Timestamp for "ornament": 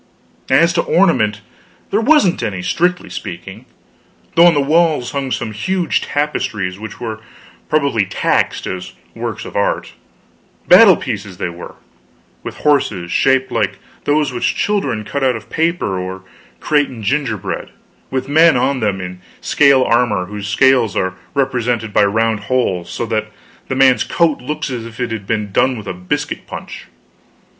0.81-1.41